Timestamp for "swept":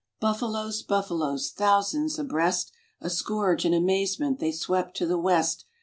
4.51-4.97